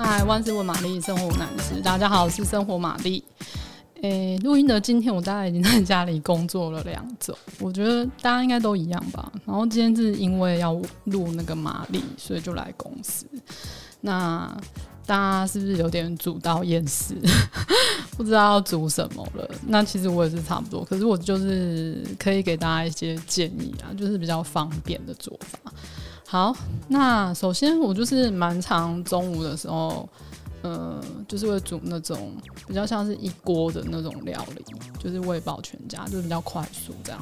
[0.00, 1.80] 嗨，万事问玛丽，生活无难事。
[1.82, 3.20] 大家好，我是生活玛丽。
[4.00, 7.36] 诶、录音的今天，我大概已经在家里工作了两周。
[7.58, 9.32] 我觉得大家应该都一样吧。
[9.44, 13.26] 然后今天是因为要录那个玛丽，所以就来公司。
[14.00, 14.48] 那
[15.04, 17.16] 大家是不是有点煮到厌食，
[18.16, 19.50] 不知道要煮什么了？
[19.66, 20.84] 那其实我也是差不多。
[20.84, 25.72] 可是我就是可以给大家一些建议啊，就是比较方便的做法。
[26.30, 26.54] 好，
[26.88, 30.06] 那首先我就是蛮常中午的时候，
[30.60, 32.36] 呃，就是会煮那种
[32.66, 34.62] 比较像是一锅的那种料理，
[34.98, 37.18] 就是喂饱全家，就比较快速这样。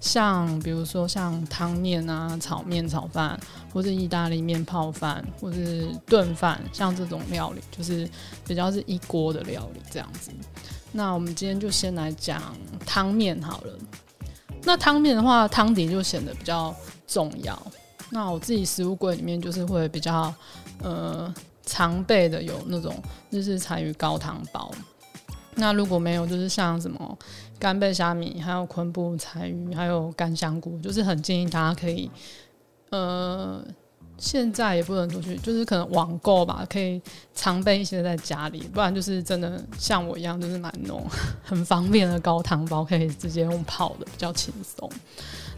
[0.00, 3.38] 像比如说像汤面啊、炒面、炒饭，
[3.72, 8.10] 或是意大利面、泡饭，或是炖饭，像这种料理就是
[8.44, 10.32] 比较是一锅的料理这样子。
[10.90, 12.42] 那我们今天就先来讲
[12.84, 13.72] 汤面好了。
[14.64, 16.74] 那汤面的话，汤底就显得比较
[17.06, 17.56] 重要。
[18.10, 20.34] 那我自己食物柜里面就是会比较，
[20.82, 21.32] 呃，
[21.64, 22.94] 常备的有那种
[23.30, 24.70] 日式柴鱼高汤包。
[25.54, 27.18] 那如果没有，就是像什么
[27.58, 32.10] 干贝虾米，还有昆布柴鱼，还有干香菇，就是很建议大家可以，
[32.90, 33.64] 呃。
[34.18, 37.00] 现在也不能出去，就是可能网购吧，可以
[37.34, 41.06] 常备一些在家里，不然就是真的像我一样，就是买那种
[41.42, 44.90] 很方便的高汤包，可以直接用泡的，比较轻松。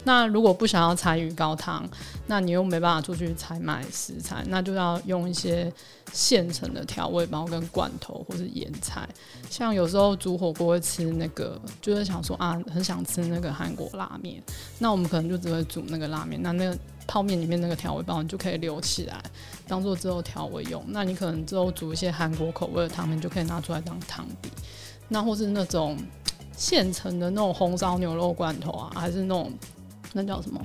[0.03, 1.87] 那如果不想要柴鱼高汤，
[2.27, 5.71] 那你又没办法出去采买食材，那就要用一些
[6.11, 9.07] 现成的调味包跟罐头或是腌菜。
[9.49, 14.41] 像有时候煮火锅会吃那个，就是想说啊，很想吃那个韩国拉面，
[14.79, 16.77] 那我们可能就只会煮那个拉面，那那个。
[17.07, 19.21] 泡面里面那个调味包，你就可以留起来，
[19.67, 20.83] 当做之后调味用。
[20.87, 24.49] 那你可能之后煮一些韩国口味的汤面，就可以拿出来当汤底。
[25.07, 25.97] 那或是那种
[26.55, 29.51] 现成的那种红烧牛肉罐头啊，还是那种
[30.13, 30.61] 那叫什么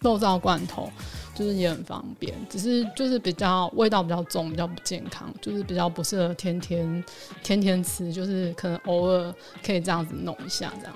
[0.00, 0.88] 肉燥罐头，
[1.34, 2.32] 就是也很方便。
[2.48, 7.04] 只是就是比较味道比较重，比较不健康，就是比较不适合天天
[7.42, 9.34] 天天吃，就是可能偶尔
[9.64, 10.94] 可以这样子弄一下这样。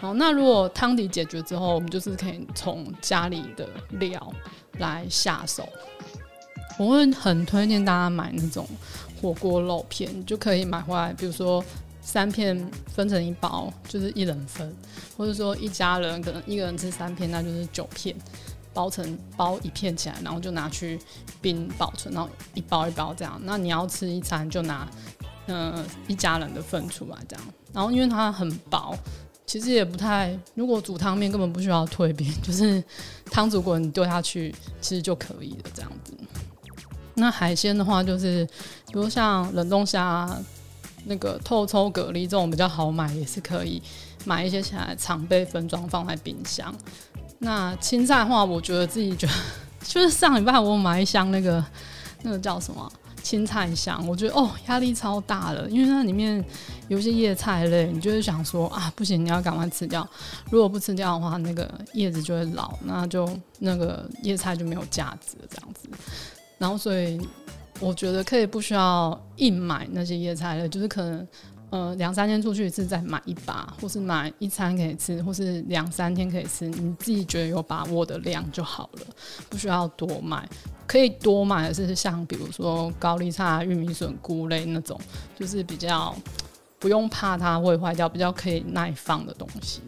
[0.00, 4.32] 好，那如果汤底解决之后，我们就是可以从家里的料
[4.78, 5.68] 来下手。
[6.78, 8.66] 我会很推荐大家买那种
[9.20, 11.62] 火锅肉片，就可以买回来，比如说
[12.00, 14.74] 三片分成一包，就是一人份，
[15.18, 18.16] 或者说一家人可能一个人吃三片，那就是九片，
[18.72, 20.98] 包成包一片起来，然后就拿去
[21.42, 23.38] 冰保存，然后一包一包这样。
[23.44, 24.88] 那你要吃一餐，就拿
[25.48, 27.44] 嗯、一家人的份出来这样。
[27.74, 28.96] 然后因为它很薄。
[29.50, 32.80] 其实也不太，如果煮汤面根本不需要退冰， 就是
[33.32, 36.14] 汤煮滚丢下去，其实就可以了这样子。
[37.14, 38.46] 那海鲜的话，就是
[38.86, 40.30] 比如像冷冻虾、
[41.06, 43.82] 那个透抽蛤蜊这种比较好买，也是可以
[44.24, 46.72] 买一些起来常备分装放在冰箱。
[47.40, 49.32] 那青菜的话，我觉得自己觉得，
[49.82, 51.64] 就是上礼拜我买一箱那个
[52.22, 52.88] 那个叫什么？
[53.22, 56.44] 青菜香，我觉得哦，压力超大了，因为那里面
[56.88, 60.06] 有一些叶菜类，你就是想说啊，不行，你要赶快吃掉。
[60.50, 63.28] 如果不吃掉的话，那个叶子就会老，那就
[63.58, 65.88] 那个叶菜就没有价值，这样子。
[66.58, 67.20] 然后，所以
[67.78, 71.26] 我觉得可以不需要硬买那些叶菜类，就是可能。
[71.70, 79.02] 呃，两三天出去一次再买一把，或是买一餐可以吃，或是两三天可以吃，你自己觉得有把握的量就好了，
[79.48, 80.48] 不需要多买。
[80.90, 85.00] 可以多买的是像比如说高丽菜、玉米笋、菇类那种，
[85.38, 86.12] 就是比较
[86.80, 89.80] 不用怕它会坏掉，比较可以耐放的东西。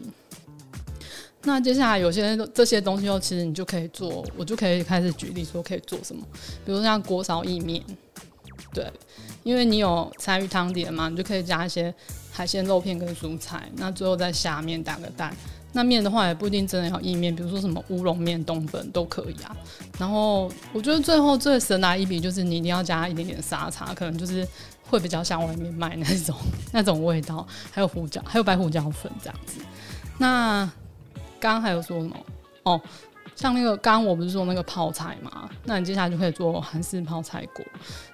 [1.41, 6.25] 那接下来有些这些东西后，其实你就可以做，我就可以开始举例说可以做什么，
[6.65, 7.83] 比如像锅烧意面，
[8.73, 8.89] 对。
[9.43, 11.93] 因为你有参与汤底了嘛，你就可以加一些
[12.31, 15.35] 海鲜肉片跟蔬菜，那最后在下面打个蛋。
[15.73, 19.53] 那面的话也不一定真的要意面，比如说什么乌龙面、冬粉都可以啊。
[19.99, 24.47] 然后我觉得最后最神来一笔就是你一定要加一点点沙茶，可能就是
[24.89, 26.35] 会比较像外面卖那种
[26.71, 29.59] 那种味道，还有胡椒，还有白胡椒粉这样子。
[30.17, 30.63] 那
[31.39, 32.15] 刚刚还有说什么？
[32.63, 32.79] 哦。
[33.35, 37.65] 像那个刚刚我不是说那个泡菜嘛，那你接下来就可以做韩式泡菜锅。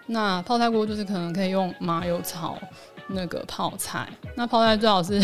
[0.06, 2.58] 那泡菜锅就是可能可以用麻油炒
[3.08, 4.08] 那个泡菜。
[4.36, 5.22] 那泡菜最好是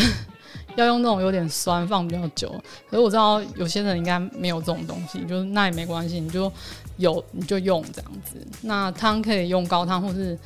[0.76, 2.48] 要用那种有点酸，放比较久。
[2.88, 6.50] 可是我知道有些人应该没有这种东西，就是那也没关系，你就
[6.96, 8.36] 有你就用这样子。
[8.62, 10.38] 那汤可以用高汤，或是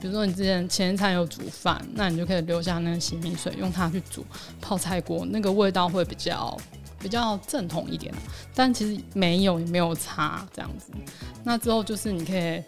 [0.00, 4.24] 比如说你之前前一餐有煮饭，那你就可以留下那个洗米水，用它去煮
[4.60, 6.56] 泡菜锅，那个味道会比较。
[6.96, 8.14] 比较正统一点，
[8.54, 10.90] 但其实没有也没有差这样子。
[11.42, 12.62] 那之后就是你可以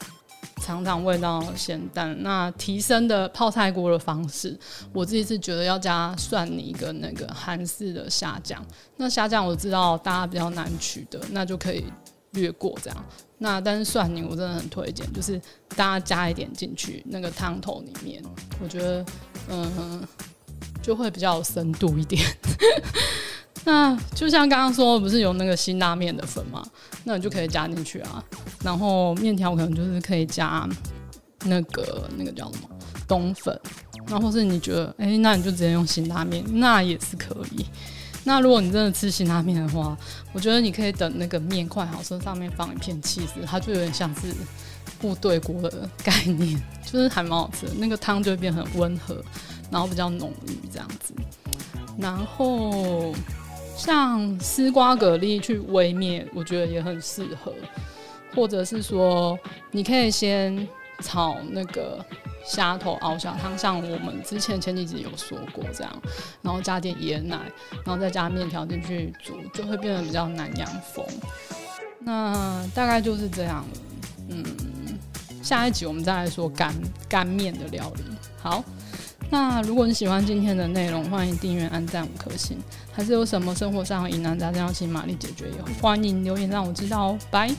[0.67, 2.21] 尝尝味道咸淡。
[2.25, 4.59] 那提升的泡菜锅的方式，
[4.93, 8.61] 我自己是觉得要加蒜泥跟那个韩式的虾酱。
[8.97, 11.85] 那虾酱我知道大家比较难取得，那就可以
[12.33, 13.05] 略过这样。
[13.39, 15.41] 那但是蒜泥我真的很推荐，就是
[15.77, 18.21] 大家加一点进去那个汤头里面，
[18.61, 19.07] 我觉得
[19.49, 20.03] 嗯
[20.83, 22.21] 就会比较有深度一点。
[23.67, 26.65] 那就像刚刚说，不是有那个辛拉面的粉吗？
[27.03, 28.23] 那你就可以加进去啊。
[28.63, 30.69] 然后面条可能就是可以加
[31.45, 32.69] 那个那个叫什么
[33.09, 33.61] 冬粉，
[34.07, 37.67] 然后或是你觉得哎、那你就直接用辛拉面，那也是可以。
[38.23, 39.99] 那如果你真的吃辛拉面的话，
[40.33, 44.33] 我觉得你可以等那个面快好，说上面放一片起司，它就有点像是
[45.01, 47.73] 部队锅的概念，就是还蛮好吃的。
[47.77, 49.21] 那个汤就会变很温和，
[49.73, 51.13] 然后比较浓郁这样子。
[51.99, 53.15] 然后
[53.77, 57.53] 像丝瓜蛤蜊去煨面，我觉得也很适合。
[58.35, 59.39] 或者是说，
[59.71, 60.67] 你可以先
[61.01, 62.05] 炒那个。
[62.49, 66.03] 虾头熬小汤，像我们之前前几集有说过这样，
[66.43, 67.41] 然后加点椰奶，
[67.85, 71.05] 然后再加面条进去煮，就会变得比较南洋风。
[71.99, 73.65] 那大概就是这样。
[74.29, 74.45] 嗯，
[75.43, 76.73] 下一集我们再来说干
[77.09, 78.05] 干面的料理。
[78.41, 78.63] 好，
[79.31, 82.57] 那如果你喜欢今天的内容，欢迎订阅、按赞五颗星。
[82.93, 87.19] 还是有什么生活上的疑难杂症要请玛丽解决，也欢迎留言让我知道哦。
[87.31, 87.51] 拜。